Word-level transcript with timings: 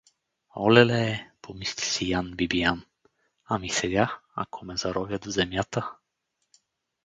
Олеле— 0.55 1.27
помисли 1.41 1.81
си 1.85 2.09
Ян 2.09 2.31
Бибиян,— 2.35 2.85
ами 3.45 3.69
сега, 3.69 4.19
ако 4.35 4.65
ме 4.65 4.77
заровят 4.77 5.25
в 5.25 5.29
земята! 5.29 5.89